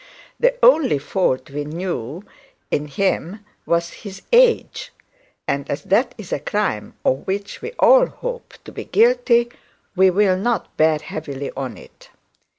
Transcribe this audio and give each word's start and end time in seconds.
The 0.39 0.55
only 0.63 0.97
fault 0.97 1.51
we 1.51 1.63
knew 1.63 2.23
in 2.71 2.87
him 2.87 3.45
was 3.67 3.91
his 4.01 4.23
age, 4.33 4.91
and 5.47 5.69
as 5.69 5.83
that 5.83 6.15
is 6.17 6.33
a 6.33 6.39
crime 6.39 6.95
of 7.05 7.27
which 7.27 7.61
we 7.61 7.69
may 7.69 7.75
all 7.77 8.07
hope 8.07 8.55
to 8.65 8.71
be 8.71 8.85
guilty, 8.85 9.49
we 9.95 10.09
will 10.09 10.37
not 10.37 10.75
bear 10.75 10.97
heavily 10.97 11.51
on 11.55 11.77
it. 11.77 12.09